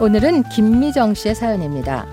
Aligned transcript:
오늘은 0.00 0.44
김미정 0.44 1.14
씨의 1.14 1.34
사연입니다. 1.34 2.06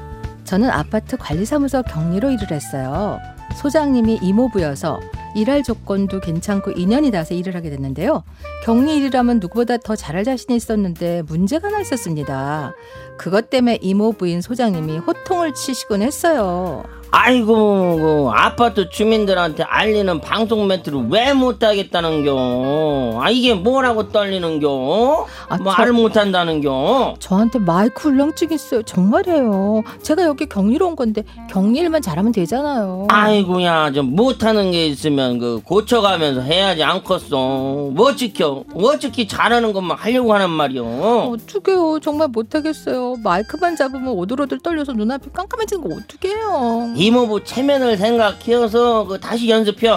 저는 0.43 0.71
아파트 0.71 1.17
관리사무소 1.17 1.83
격리로 1.83 2.31
일을 2.31 2.51
했어요. 2.51 3.19
소장님이 3.57 4.21
이모부여서 4.23 4.99
일할 5.35 5.61
조건도 5.61 6.19
괜찮고 6.19 6.71
인연이 6.71 7.11
닿아서 7.11 7.35
일을 7.35 7.55
하게 7.55 7.69
됐는데요. 7.69 8.23
격리 8.63 8.95
일이라면 8.97 9.39
누구보다 9.39 9.77
더 9.77 9.95
잘할 9.95 10.23
자신이 10.23 10.55
있었는데 10.55 11.21
문제가 11.27 11.67
하나 11.67 11.79
있었습니다. 11.81 12.73
그것 13.19 13.51
때문에 13.51 13.77
이모 13.81 14.13
부인 14.13 14.41
소장님이 14.41 14.97
호통을 14.97 15.53
치시곤 15.53 16.01
했어요. 16.01 16.83
아이고 17.19 17.95
그 17.95 18.29
아파트 18.33 18.89
주민들한테 18.89 19.63
알리는 19.63 20.19
방송 20.19 20.67
멘트를 20.67 21.05
왜 21.09 21.31
못하겠다는겨 21.33 23.19
아 23.21 23.29
이게 23.29 23.53
뭐라고 23.53 24.09
떨리는겨 24.11 25.25
아, 25.47 25.57
말을 25.57 25.87
저- 25.87 25.93
못한다는겨 25.93 27.15
저한테 27.19 27.59
마이크 27.59 28.09
울렁증 28.09 28.51
있어요. 28.51 28.81
정말이에요. 28.83 29.83
제가 30.01 30.23
여기 30.23 30.45
격리로 30.45 30.87
온 30.89 30.95
건데 30.97 31.23
격리일만 31.49 32.01
잘하면 32.01 32.33
되잖아요. 32.33 33.07
아이고야 33.09 33.91
좀 33.93 34.13
못하는 34.15 34.71
게 34.71 34.87
있으면 34.87 35.39
그 35.39 35.61
고쳐가면서 35.63 36.41
해야지 36.41 36.83
않겠어 36.83 37.91
뭐 37.93 38.13
지켜 38.17 38.65
어떻게 38.75 39.25
잘하는 39.25 39.71
것만 39.71 39.97
하려고 39.97 40.33
하는 40.33 40.49
말이오 40.49 41.33
어떡해요. 41.33 41.99
정말 42.01 42.27
못하겠어요. 42.27 43.15
마이크만 43.23 43.77
잡으면 43.77 44.09
오들오들 44.09 44.59
떨려서 44.59 44.91
눈앞이 44.91 45.29
깜깜해지는 45.31 45.81
거 45.87 45.95
어떡해요. 45.95 46.93
이모부 47.05 47.43
체면을 47.43 47.97
생각해서 47.97 49.05
그 49.05 49.19
다시 49.19 49.47
연습해 49.49 49.89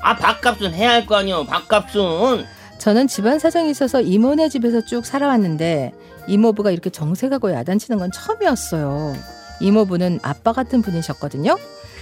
아 0.00 0.16
밥값은 0.16 0.72
해야 0.72 0.92
할 0.92 1.06
거 1.06 1.16
아니오 1.16 1.44
밥값은 1.44 2.46
저는 2.78 3.06
집안 3.06 3.38
사정이 3.38 3.70
있어서 3.70 4.00
이모네 4.00 4.48
집에서 4.48 4.80
쭉 4.84 5.04
살아왔는데 5.04 5.92
이모부가 6.26 6.70
이렇게 6.70 6.88
정색하고 6.90 7.52
야단치는 7.52 7.98
건 7.98 8.10
처음이었어요. 8.12 9.14
이모부는 9.60 10.20
아빠 10.22 10.52
같은 10.52 10.80
분이셨거든요. 10.80 11.58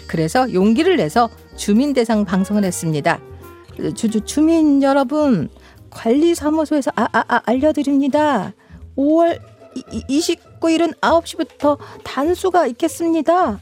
그래서 0.06 0.53
용기를 0.53 0.97
내서 0.97 1.28
주민 1.56 1.93
대상 1.93 2.25
방송을 2.25 2.62
했습니다. 2.65 3.19
주 3.97 4.09
주 4.11 4.21
주민 4.21 4.83
여러분 4.83 5.49
관리사무소에서 5.91 6.93
아, 6.95 7.09
아, 7.12 7.25
아, 7.27 7.41
알려드립니다. 7.47 8.53
5월 8.97 9.41
29일은 10.09 10.99
9시부터 11.01 11.78
단수가 12.05 12.67
있겠습니다. 12.69 13.61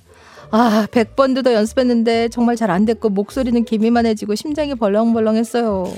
아, 0.50 0.86
100번도 0.90 1.42
더 1.44 1.52
연습했는데 1.52 2.28
정말 2.28 2.56
잘 2.56 2.70
안 2.70 2.84
됐고 2.84 3.08
목소리는 3.10 3.64
기미만해지고 3.64 4.34
심장이 4.34 4.74
벌렁벌렁했어요. 4.74 5.92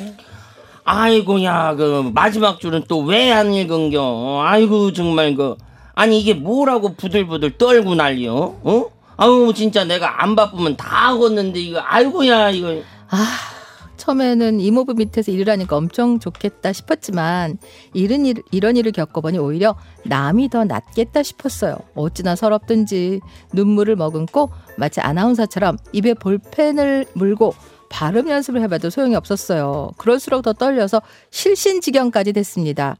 아이고야 0.85 1.75
그 1.75 2.11
마지막 2.15 2.61
줄은 2.61 2.85
또 2.89 3.05
왜 3.05 3.33
안 3.33 3.53
읽은겨? 3.53 4.43
아이고 4.45 4.93
정말 4.93 5.35
그. 5.35 5.57
아니 5.95 6.21
이게 6.21 6.35
뭐라고 6.35 6.95
부들부들 6.95 7.57
떨고 7.59 7.95
난리요? 7.95 8.35
어? 8.63 8.85
아우 9.17 9.53
진짜 9.55 9.85
내가 9.85 10.23
안 10.23 10.37
바쁘면 10.37 10.77
다 10.77 11.09
하겠는데 11.13 11.59
이거. 11.59 11.81
아이고야 11.85 12.51
이거. 12.51 12.69
아, 13.11 13.27
처음에는 14.07 14.61
이모부 14.61 14.95
밑에서 14.95 15.33
일을 15.33 15.53
하니까 15.53 15.77
엄청 15.77 16.21
좋겠다 16.21 16.73
싶었지만 16.73 17.59
이런 17.93 18.25
일, 18.25 18.43
이런 18.53 18.77
일을 18.77 18.93
겪어보니 18.93 19.39
오히려 19.39 19.75
남이 20.05 20.49
더 20.51 20.65
낫겠다 20.65 21.25
싶었어요. 21.25 21.77
어찌나 21.97 22.37
서럽든지 22.37 23.21
눈물을 23.53 23.97
머금고 23.97 24.51
마치 24.77 25.01
아나운서처럼 25.01 25.77
입에 25.93 26.15
볼펜을 26.15 27.07
물고 27.15 27.55
발음 27.89 28.29
연습을 28.29 28.61
해봐도 28.63 28.91
소용이 28.91 29.17
없었어요. 29.17 29.91
그럴수록 29.97 30.43
더 30.43 30.53
떨려서 30.53 31.03
실신지경까지 31.31 32.33
됐습니다. 32.33 32.97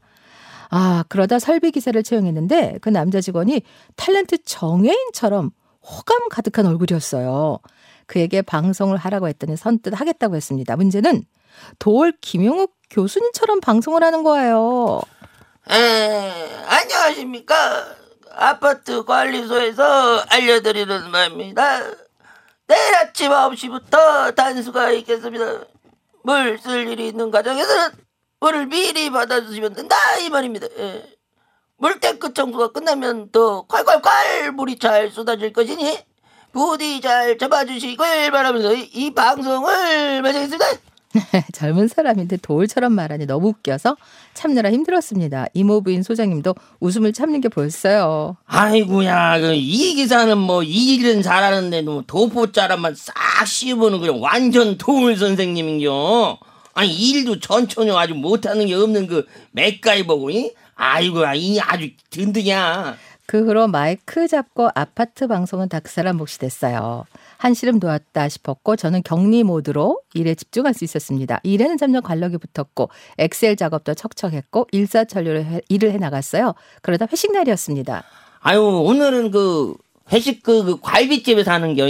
아, 0.69 1.05
그러다 1.07 1.39
설비 1.39 1.71
기사를 1.71 2.01
채용했는데 2.03 2.79
그 2.81 2.89
남자 2.89 3.21
직원이 3.21 3.61
탤런트 3.95 4.39
정혜인처럼 4.43 5.51
호감 5.81 6.27
가득한 6.29 6.65
얼굴이었어요. 6.65 7.59
그에게 8.07 8.41
방송을 8.41 8.97
하라고 8.97 9.27
했더니 9.27 9.55
선뜻 9.57 9.99
하겠다고 9.99 10.35
했습니다. 10.35 10.75
문제는 10.75 11.23
도올 11.79 12.13
김용욱 12.21 12.73
교수님처럼 12.89 13.59
방송을 13.61 14.03
하는 14.03 14.23
거예요. 14.23 15.01
에, 15.69 16.31
안녕하십니까 16.65 17.55
아파트 18.31 19.03
관리소에서 19.03 20.23
알려드리는 20.29 21.09
말입니다 21.11 21.81
내일 22.67 22.95
아침 22.95 23.31
9시부터 23.31 24.33
단수가 24.35 24.91
있겠습니다 24.91 25.65
물 26.23 26.57
쓸 26.59 26.87
일이 26.87 27.07
있는 27.09 27.31
가정에서는 27.31 27.89
물을 28.39 28.67
미리 28.67 29.09
받아주시면 29.09 29.73
된다 29.73 29.95
이 30.21 30.29
말입니다 30.29 30.67
예. 30.77 31.03
물탱크 31.77 32.33
청소가 32.33 32.69
끝나면 32.69 33.29
더 33.31 33.65
콸콸콸 33.67 34.51
물이 34.51 34.79
잘 34.79 35.11
쏟아질 35.11 35.51
것이니 35.51 35.99
부디 36.51 37.01
잘 37.01 37.37
잡아주시길 37.37 38.31
바라면서 38.31 38.73
이, 38.73 38.89
이 38.93 39.13
방송을 39.13 40.21
마치겠습니다 40.21 40.65
젊은 41.51 41.87
사람인데 41.87 42.37
도올처럼 42.37 42.93
말하니 42.93 43.25
너무 43.25 43.47
웃겨서 43.49 43.95
참느라 44.33 44.71
힘들었습니다. 44.71 45.47
이모부인 45.53 46.03
소장님도 46.03 46.53
웃음을 46.79 47.11
참는 47.13 47.41
게 47.41 47.49
보였어요. 47.49 48.37
아이고야, 48.45 49.39
그 49.39 49.53
이 49.53 49.95
기사는 49.95 50.37
뭐 50.37 50.61
일은 50.63 51.23
잘하는데 51.23 51.81
뭐 51.83 52.03
도포자라만 52.05 52.93
싹 52.95 53.13
씌우는 53.47 53.99
그냥 53.99 54.21
완전 54.21 54.77
도울 54.77 55.15
선생님인겨. 55.17 56.37
아니 56.75 56.93
일도 56.93 57.39
전천후 57.39 57.97
아주 57.97 58.13
못하는 58.13 58.67
게 58.67 58.75
없는 58.75 59.07
그 59.07 59.25
맥가이버고, 59.51 60.29
이? 60.29 60.51
아이고야, 60.75 61.33
이 61.33 61.59
아주 61.59 61.89
든든이야. 62.11 62.95
그 63.27 63.45
후로 63.45 63.67
마이크 63.67 64.25
잡고 64.27 64.69
아파트 64.73 65.27
방송은 65.27 65.67
다 65.67 65.81
그 65.81 65.91
사람 65.91 66.15
몫이 66.17 66.39
됐어요. 66.39 67.03
한시름 67.37 67.77
놓았다 67.79 68.29
싶었고 68.29 68.77
저는 68.77 69.03
격리 69.03 69.43
모드로 69.43 69.99
일에 70.13 70.33
집중할 70.33 70.73
수 70.73 70.85
있었습니다. 70.85 71.39
일에는 71.43 71.77
점점 71.77 72.01
관록이 72.01 72.37
붙었고 72.37 72.89
엑셀 73.17 73.57
작업도 73.57 73.93
척척했고 73.95 74.67
일사천리로 74.71 75.39
해- 75.43 75.61
일을 75.69 75.91
해 75.91 75.97
나갔어요. 75.97 76.53
그러다 76.81 77.05
회식 77.11 77.33
날이었습니다. 77.33 78.03
아유 78.39 78.61
오늘은 78.63 79.31
그 79.31 79.75
회식 80.11 80.41
그, 80.41 80.63
그 80.63 80.79
갈비집에서 80.81 81.51
하는 81.51 81.75
겨, 81.75 81.85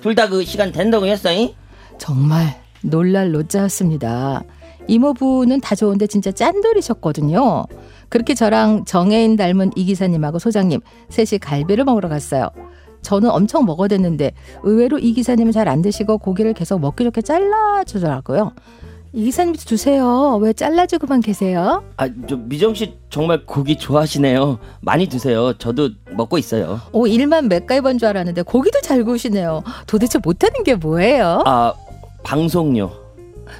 둘 0.00 0.14
다 0.14 0.28
그 0.28 0.44
시간 0.44 0.70
된다고 0.70 1.06
했어, 1.06 1.32
이? 1.32 1.56
정말 1.98 2.62
놀랄 2.82 3.32
노자였습니다. 3.32 4.44
이모부는 4.86 5.60
다 5.60 5.74
좋은데 5.74 6.06
진짜 6.06 6.30
짠돌이셨거든요. 6.30 7.66
그렇게 8.08 8.34
저랑 8.34 8.84
정혜인 8.84 9.36
닮은 9.36 9.72
이 9.76 9.84
기사님하고 9.84 10.38
소장님 10.38 10.80
셋이 11.10 11.38
갈비를 11.40 11.84
먹으러 11.84 12.08
갔어요. 12.08 12.48
저는 13.02 13.30
엄청 13.30 13.64
먹어댔는데 13.64 14.32
의외로 14.64 14.98
이 14.98 15.12
기사님은 15.12 15.52
잘 15.52 15.68
안 15.68 15.82
드시고 15.82 16.18
고기를 16.18 16.52
계속 16.54 16.80
먹기 16.80 17.04
좋게 17.04 17.22
잘라주더라고요. 17.22 18.52
이 19.12 19.24
기사님도 19.24 19.60
주세요. 19.60 20.36
왜 20.42 20.52
잘라주고만 20.52 21.20
계세요? 21.20 21.82
아, 21.96 22.08
저 22.28 22.36
미정 22.36 22.74
씨 22.74 22.94
정말 23.08 23.46
고기 23.46 23.76
좋아하시네요. 23.76 24.58
많이 24.80 25.08
드세요. 25.08 25.52
저도 25.56 25.90
먹고 26.12 26.36
있어요. 26.38 26.80
오 26.92 27.06
일만 27.06 27.48
맥가이버인 27.48 27.98
줄 27.98 28.08
알았는데 28.08 28.42
고기도 28.42 28.80
잘 28.82 29.04
구우시네요. 29.04 29.62
도대체 29.86 30.18
못하는 30.22 30.62
게 30.64 30.74
뭐예요? 30.74 31.42
아 31.46 31.72
방송요. 32.24 32.90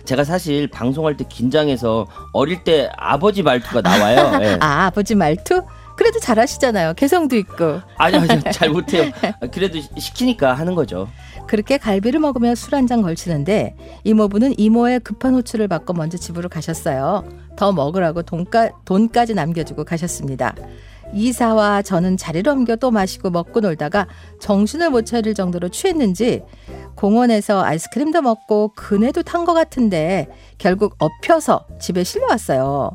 제가 0.05 0.25
사실 0.25 0.69
방송할 0.69 1.17
때 1.17 1.25
긴장해서 1.29 2.07
어릴 2.33 2.65
때 2.65 2.91
아버지 2.97 3.43
말투가 3.43 3.81
나와요. 3.83 4.39
예. 4.45 4.57
아 4.61 4.87
아버지 4.87 5.15
말투? 5.15 5.63
그래도 5.97 6.21
잘하시잖아요. 6.21 6.95
개성도 6.95 7.35
있고. 7.37 7.81
아니요, 7.97 8.21
아니요, 8.29 8.41
잘 8.53 8.71
못해요. 8.71 9.11
그래도 9.53 9.81
시- 9.81 9.89
시키니까 9.99 10.55
하는 10.55 10.75
거죠. 10.77 11.09
그렇게 11.49 11.77
갈비를 11.79 12.21
먹으며 12.21 12.55
술 12.55 12.75
한 12.75 12.87
잔 12.87 13.03
걸치는데 13.03 13.75
이모부는 14.05 14.55
이모의 14.59 15.01
급한 15.01 15.35
호출을 15.35 15.67
받고 15.67 15.95
먼저 15.95 16.17
집으로 16.17 16.49
가셨어요. 16.49 17.25
더 17.57 17.73
먹으라고 17.73 18.23
돈까, 18.23 18.71
돈까지 18.85 19.35
남겨주고 19.35 19.85
가셨습니다. 19.85 20.55
이사와 21.15 21.83
저는 21.83 22.17
자리를 22.17 22.51
옮겨 22.53 22.77
또 22.77 22.91
마시고 22.91 23.31
먹고 23.31 23.61
놀다가 23.61 24.07
정신을 24.41 24.91
못 24.91 25.07
차릴 25.07 25.35
정도로 25.35 25.69
취했는지 25.69 26.43
공원에서 26.95 27.63
아이스크림도 27.65 28.23
먹고 28.23 28.73
그네도 28.75 29.23
탄 29.23 29.45
것 29.45 29.55
같은데 29.55 30.27
결국 30.59 30.97
엎혀서 30.99 31.67
집에 31.81 32.05
실려왔어요. 32.05 32.91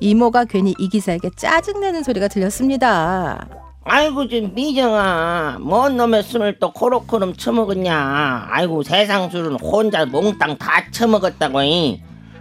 이모가 0.00 0.44
괜히 0.44 0.74
이 0.78 0.88
기사에게 0.88 1.30
짜증내는 1.36 2.04
소리가 2.04 2.28
들렸습니다. 2.28 3.48
아이고, 3.82 4.28
좀 4.28 4.52
미정아, 4.54 5.56
뭔 5.60 5.96
놈의 5.96 6.22
술을 6.22 6.58
또 6.58 6.72
코로코름 6.72 7.34
처먹었냐? 7.34 8.48
아이고, 8.50 8.82
세상 8.82 9.30
술은 9.30 9.58
혼자 9.60 10.04
몽땅 10.04 10.58
다 10.58 10.84
처먹었다고. 10.92 11.62
이. 11.62 12.00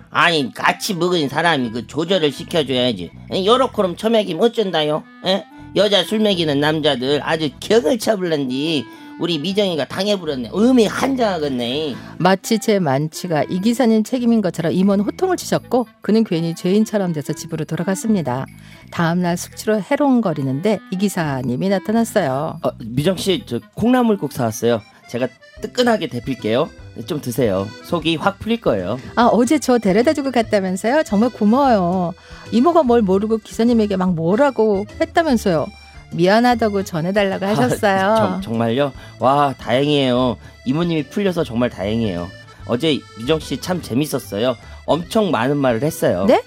아니, 0.10 0.54
같이 0.54 0.94
먹은 0.94 1.30
사람이 1.30 1.72
그 1.72 1.88
조절을 1.88 2.32
시켜줘야지. 2.32 3.12
요렇게럼 3.46 3.98
처먹이면 3.98 4.44
어쩐다요? 4.44 5.04
에? 5.26 5.46
여자 5.76 6.04
술 6.04 6.20
먹이는 6.20 6.60
남자들 6.60 7.22
아주 7.24 7.50
격을 7.60 8.00
쳐불는지 8.00 8.86
우리 9.20 9.40
미정이가 9.40 9.86
당해버렸네. 9.86 10.52
음이 10.56 10.86
한장하겠네. 10.86 11.96
마치 12.20 12.60
제 12.60 12.80
만취가 12.80 13.46
이 13.50 13.60
기사님 13.62 14.04
책임인 14.04 14.42
것처럼 14.42 14.72
임원 14.72 15.00
호통을 15.02 15.38
치셨고 15.38 15.88
그는 16.02 16.24
괜히 16.24 16.54
죄인처럼 16.56 17.14
돼서 17.14 17.34
집으로 17.34 17.66
돌아갔습니다. 17.66 18.46
다음날 18.92 19.36
숙취로 19.38 19.82
해롱거리는데 19.82 20.80
이 20.92 20.98
기사님이 20.98 21.70
나타났어요. 21.70 22.60
어, 22.62 22.70
미정 22.80 23.18
씨, 23.18 23.44
저 23.46 23.60
콩나물국 23.74 24.32
사왔어요. 24.32 24.82
제가 25.10 25.28
뜨끈하게 25.62 26.08
데필게요. 26.08 26.70
좀 27.06 27.22
드세요. 27.22 27.68
속이 27.84 28.16
확 28.16 28.40
풀릴 28.40 28.60
거예요. 28.62 29.00
아 29.16 29.26
어제 29.26 29.60
저 29.60 29.78
데려다주고 29.78 30.32
갔다면서요? 30.32 31.04
정말 31.04 31.30
고마워요. 31.30 32.14
이모가 32.52 32.84
뭘 32.84 33.02
모르고 33.02 33.38
기사님에게 33.40 33.98
막 33.98 34.14
뭐라고 34.14 34.86
했다면서요. 35.00 35.68
미안하다고 36.14 36.84
전해달라고 36.84 37.46
하셨어요. 37.46 38.00
아, 38.12 38.16
정, 38.16 38.42
정말요? 38.42 38.94
와 39.20 39.54
다행이에요. 39.58 40.38
이모님이 40.66 41.04
풀려서 41.10 41.44
정말 41.44 41.70
다행이에요. 41.70 42.28
어제 42.66 43.00
미정 43.18 43.40
씨 43.40 43.60
참 43.60 43.82
재밌었어요. 43.82 44.56
엄청 44.86 45.32
많은 45.32 45.58
말을 45.58 45.84
했어요. 45.84 46.26
네? 46.26 46.42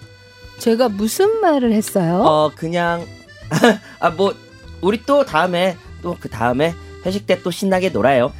제가 0.58 0.88
무슨 0.88 1.40
말을 1.40 1.72
했어요? 1.72 2.22
어 2.22 2.50
그냥 2.54 3.06
아 4.00 4.10
뭐 4.10 4.34
우리 4.80 5.02
또 5.04 5.24
다음에 5.24 5.76
또 6.02 6.16
그 6.18 6.28
다음에 6.30 6.74
회식 7.04 7.26
때 7.26 7.42
또 7.42 7.50
신나게 7.50 7.90
놀아요. 7.90 8.32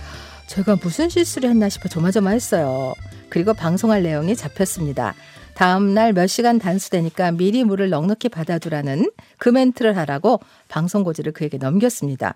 제가 0.51 0.77
무슨 0.83 1.09
실수를 1.09 1.49
했나 1.49 1.69
싶어 1.69 1.89
조마조마했어요. 1.89 2.95
그리고 3.29 3.55
방송할 3.55 4.03
내용이 4.03 4.35
잡혔습니다. 4.35 5.15
다음 5.55 5.95
날 5.95 6.13
몇 6.13 6.27
시간 6.27 6.59
단수되니까 6.59 7.31
미리 7.31 7.63
물을 7.63 7.89
넉넉히 7.89 8.29
받아두라는 8.31 9.13
그 9.39 9.49
멘트를 9.49 9.97
하라고 9.97 10.41
방송 10.67 11.05
고지를 11.05 11.31
그에게 11.33 11.57
넘겼습니다. 11.57 12.35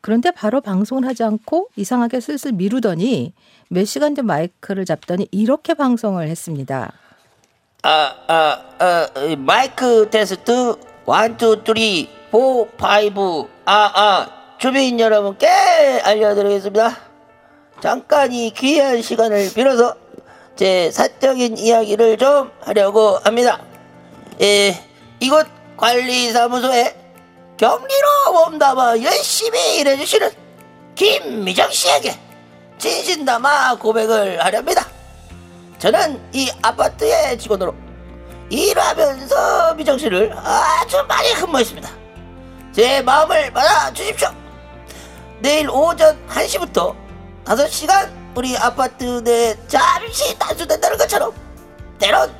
그런데 0.00 0.30
바로 0.30 0.60
방송을 0.60 1.04
하지 1.08 1.24
않고 1.24 1.70
이상하게 1.74 2.20
슬슬 2.20 2.52
미루더니 2.52 3.32
몇 3.68 3.84
시간 3.84 4.14
전 4.14 4.26
마이크를 4.26 4.84
잡더니 4.84 5.26
이렇게 5.32 5.74
방송을 5.74 6.28
했습니다. 6.28 6.92
아, 7.82 8.14
아, 8.28 8.62
아, 8.78 9.08
마이크 9.38 10.08
테스트 10.08 10.76
one, 11.04 11.36
two, 11.36 11.60
three, 11.66 12.08
four, 12.30 12.68
five. 12.76 13.48
아, 13.64 13.90
아, 13.92 14.28
주민 14.58 15.00
여러분께 15.00 15.48
알려드리겠습니다. 16.04 17.05
잠깐 17.82 18.32
이 18.32 18.50
귀한 18.50 19.02
시간을 19.02 19.52
빌어서 19.54 19.94
제 20.56 20.90
사적인 20.90 21.58
이야기를 21.58 22.16
좀 22.16 22.50
하려고 22.62 23.18
합니다. 23.18 23.60
예, 24.40 24.82
이곳 25.20 25.46
관리사무소에 25.76 26.96
격리로 27.58 28.32
몸담아 28.32 29.02
열심히 29.02 29.78
일해주시는 29.78 30.30
김미정 30.94 31.70
씨에게 31.70 32.18
진심담아 32.78 33.76
고백을 33.76 34.42
하렵니다. 34.42 34.86
저는 35.78 36.20
이 36.32 36.50
아파트의 36.62 37.38
직원으로 37.38 37.74
일하면서 38.48 39.74
미정 39.74 39.98
씨를 39.98 40.32
아주 40.36 41.04
많이 41.06 41.30
흠모했습니다. 41.32 41.90
제 42.72 43.02
마음을 43.02 43.52
받아 43.52 43.92
주십시오. 43.92 44.28
내일 45.40 45.68
오전 45.68 46.18
1시부터 46.28 46.94
5시간 47.46 48.10
우리 48.34 48.58
아파트 48.58 49.22
내 49.22 49.56
잠시 49.68 50.36
단수된다는 50.36 50.98
것처럼 50.98 51.32
때론 51.98 52.34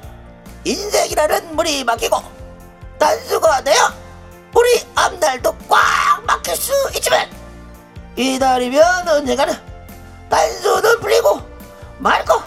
인생이라는 0.65 1.55
물이 1.55 1.85
막히고 1.85 2.21
단수가 2.99 3.63
되어 3.63 3.93
우리 4.53 4.85
앞날도 4.97 5.57
꽉 5.69 6.23
막힐 6.27 6.57
수 6.57 6.73
있지만 6.97 7.31
기다리면 8.17 9.09
언젠가는 9.09 9.55
단수는 10.29 11.01
풀리고 11.01 11.41
맑고 11.99 12.43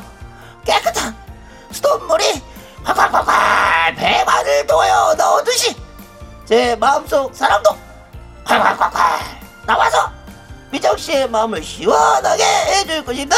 깨끗한 0.65 1.15
수돗물이 1.71 2.43
활활활활 2.83 3.95
배관을 3.95 4.67
통하여 4.67 5.15
나오듯이 5.17 5.75
제 6.45 6.75
마음속 6.75 7.33
사랑도 7.33 7.71
활활활활 8.43 9.19
나와서 9.65 10.18
미정 10.71 10.95
씨의 10.97 11.29
마음을 11.29 11.63
시원하게 11.63 12.43
해줄 12.43 13.03
것입니다. 13.03 13.35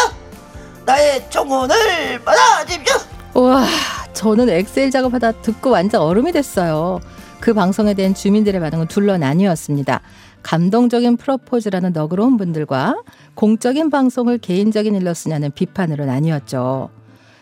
나의 0.86 1.30
청혼을 1.30 2.19
받아 2.24 2.66
주십시오. 2.66 2.95
와, 3.33 3.66
저는 4.13 4.50
엑셀 4.50 4.92
작업하다 4.92 5.42
듣고 5.42 5.69
완전 5.69 6.01
얼음이 6.01 6.31
됐어요. 6.31 7.00
그 7.39 7.54
방송에 7.54 7.94
대한 7.94 8.13
주민들의 8.13 8.60
반응은 8.60 8.88
둘러 8.88 9.18
나뉘었습니다. 9.18 10.01
감동적인 10.44 11.18
프로포즈라는 11.18 11.94
너그러운 11.94 12.38
분들과 12.38 13.01
공적인 13.36 13.89
방송을 13.89 14.38
개인적인 14.39 14.95
일로 14.95 15.13
쓰냐는 15.13 15.51
비판으로 15.51 16.06
나뉘었죠. 16.06 16.89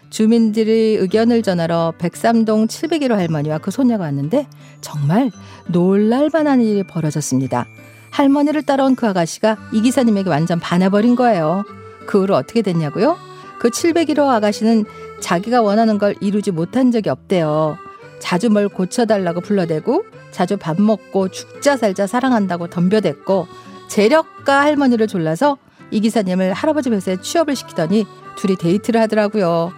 주민들이 0.10 0.98
의견을 1.00 1.44
전하러 1.44 1.94
백삼동 1.98 2.68
701호 2.68 3.16
할머니와 3.16 3.60
그 3.60 3.72
손녀가 3.72 4.06
왔는데 4.06 4.48
정말 4.82 5.32
놀랄만한 5.68 6.62
일이 6.62 6.84
벌어졌습니다. 6.84 7.66
할머니를 8.12 8.64
따라온 8.64 8.96
그 8.96 9.08
아가씨가 9.08 9.58
이 9.72 9.82
기사님에게 9.82 10.30
완전 10.30 10.60
반해버린 10.60 11.16
거예요. 11.16 11.64
그 12.06 12.22
후로 12.22 12.36
어떻게 12.36 12.62
됐냐고요? 12.62 13.18
그 13.60 13.70
701호 13.70 14.28
아가씨는 14.28 14.86
자기가 15.20 15.62
원하는 15.62 15.98
걸 15.98 16.16
이루지 16.22 16.52
못한 16.52 16.92
적이 16.92 17.10
없대요. 17.10 17.78
자주 18.20 18.50
뭘 18.50 18.68
고쳐달라고 18.68 19.42
불러대고 19.42 20.06
자주 20.32 20.58
밥 20.58 20.80
먹고 20.82 21.30
죽자 21.30 21.78
살자 21.78 22.08
사랑한다고 22.08 22.68
덤벼댔고 22.68 23.48
재력가 23.88 24.62
할머니를 24.62 25.08
졸라서 25.08 25.58
이 25.92 26.00
기사님을 26.02 26.54
할아버지 26.54 26.90
회사에 26.90 27.18
취업을 27.18 27.56
시키더니 27.56 28.06
둘이 28.38 28.56
데이트를 28.56 29.02
하더라고요. 29.02 29.74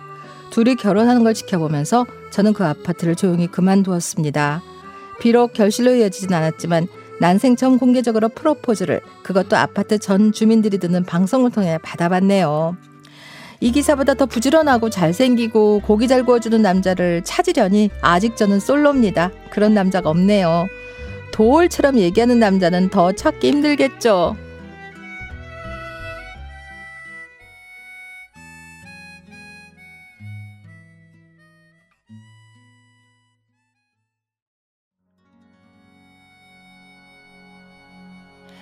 둘이 0.49 0.75
결혼하는 0.75 1.23
걸 1.23 1.33
지켜보면서 1.33 2.05
저는 2.29 2.53
그 2.53 2.65
아파트를 2.65 3.15
조용히 3.15 3.47
그만두었습니다. 3.47 4.61
비록 5.19 5.53
결실로 5.53 5.95
이어지진 5.95 6.33
않았지만 6.33 6.87
난생 7.21 7.55
처음 7.55 7.77
공개적으로 7.77 8.29
프로포즈를 8.29 8.99
그것도 9.21 9.55
아파트 9.55 9.99
전 9.99 10.31
주민들이 10.31 10.79
듣는 10.79 11.03
방송을 11.03 11.51
통해 11.51 11.77
받아봤네요. 11.83 12.75
이 13.59 13.71
기사보다 13.71 14.15
더 14.15 14.25
부지런하고 14.25 14.89
잘생기고 14.89 15.81
고기 15.85 16.07
잘 16.07 16.23
구워주는 16.23 16.59
남자를 16.59 17.21
찾으려니 17.23 17.91
아직 18.01 18.35
저는 18.35 18.59
솔로입니다. 18.59 19.29
그런 19.51 19.75
남자가 19.75 20.09
없네요. 20.09 20.65
도올처럼 21.31 21.99
얘기하는 21.99 22.39
남자는 22.39 22.89
더 22.89 23.11
찾기 23.11 23.49
힘들겠죠. 23.49 24.35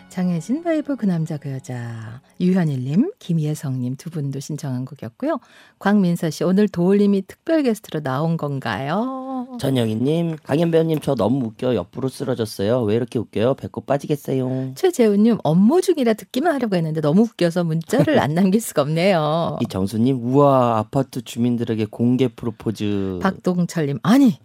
장혜진 0.09 0.63
바이브 0.63 0.95
그 0.95 1.05
남자 1.05 1.37
그 1.37 1.51
여자 1.51 2.21
유현일님 2.41 3.11
김예성님 3.19 3.95
두 3.95 4.09
분도 4.09 4.39
신청한 4.39 4.85
곡이었고요. 4.85 5.39
광민서 5.77 6.31
씨 6.31 6.43
오늘 6.43 6.67
도울님이 6.67 7.23
특별 7.27 7.61
게스트로 7.61 8.01
나온 8.01 8.35
건가요? 8.35 9.47
전영희님, 9.59 10.37
강현 10.43 10.71
배우님 10.71 10.99
저 11.01 11.15
너무 11.15 11.45
웃겨 11.45 11.75
옆으로 11.75 12.09
쓰러졌어요. 12.09 12.81
왜 12.81 12.95
이렇게 12.95 13.19
웃겨요? 13.19 13.53
배꼽 13.53 13.85
빠지겠어요. 13.85 14.73
최재훈님 14.75 15.37
업무 15.43 15.81
중이라 15.81 16.13
듣기만 16.13 16.53
하려고 16.53 16.75
했는데 16.75 17.01
너무 17.01 17.21
웃겨서 17.21 17.63
문자를 17.63 18.19
안 18.19 18.33
남길 18.33 18.61
수가 18.61 18.81
없네요. 18.81 19.59
이정수님, 19.63 20.23
우와 20.23 20.79
아파트 20.79 21.21
주민들에게 21.21 21.85
공개 21.85 22.27
프로포즈. 22.27 23.19
박동철님 23.21 23.99
아니 24.03 24.37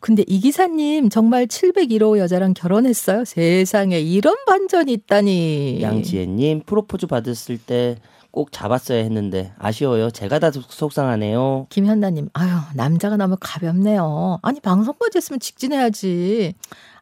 근데 0.00 0.24
이 0.28 0.38
기사님 0.40 1.08
정말 1.10 1.46
701호 1.46 2.18
여자랑 2.18 2.54
결혼했어요? 2.54 3.24
세상에 3.24 3.98
이런 4.00 4.36
반전이 4.46 4.92
있다니. 4.92 5.80
양지혜님, 5.82 6.62
프로포즈 6.66 7.06
받았을 7.06 7.58
때 7.58 7.96
꼭 8.30 8.52
잡았어야 8.52 8.98
했는데 9.02 9.52
아쉬워요. 9.58 10.10
제가 10.10 10.38
다 10.38 10.50
속- 10.52 10.70
속상하네요. 10.70 11.66
김현나님, 11.70 12.28
아유 12.34 12.50
남자가 12.74 13.16
너무 13.16 13.36
가볍네요. 13.40 14.38
아니 14.42 14.60
방송까지 14.60 15.16
했으면 15.16 15.40
직진해야지. 15.40 16.52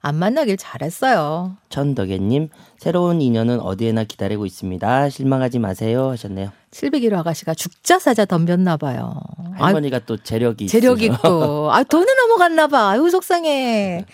안 0.01 0.15
만나길 0.15 0.57
잘했어요. 0.57 1.57
천덕애님, 1.69 2.49
새로운 2.79 3.21
인연은 3.21 3.61
어디에나 3.61 4.05
기다리고 4.05 4.47
있습니다. 4.47 5.11
실망하지 5.11 5.59
마세요 5.59 6.11
하셨네요. 6.11 6.53
701호 6.77 7.15
아가씨가 7.15 7.55
죽자 7.55 7.99
사자 7.99 8.25
덤볐나 8.27 8.77
봐요. 8.77 9.19
아, 9.59 9.67
할머니가 9.67 10.01
또 10.01 10.17
재력이 10.19 10.67
재력. 10.67 11.03
있고. 11.03 11.71
아, 11.73 11.83
돈은 11.83 12.07
넘어갔나 12.07 12.67
봐. 12.67 12.91
아유, 12.91 13.09
속상해. 13.09 14.05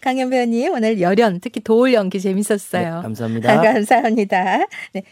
강현 0.00 0.30
배우님, 0.30 0.72
오늘 0.72 1.00
열연, 1.00 1.40
특히 1.40 1.60
도울 1.60 1.92
연기 1.92 2.18
네, 2.18 2.22
재밌었어요. 2.22 3.00
감사합니다. 3.02 3.60
감사합니다. 3.60 4.58
네. 4.92 5.02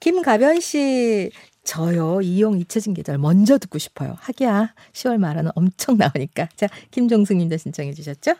김가변 0.00 0.60
씨, 0.60 1.30
저요, 1.64 2.20
이용 2.22 2.58
잊혀진 2.58 2.94
계절 2.94 3.18
먼저 3.18 3.58
듣고 3.58 3.78
싶어요. 3.78 4.16
하기야, 4.20 4.74
10월 4.92 5.18
말에는 5.18 5.50
엄청 5.54 5.96
나오니까. 5.96 6.48
자, 6.56 6.68
김종숙 6.90 7.36
님도 7.36 7.56
신청해 7.56 7.94
주셨죠? 7.94 8.34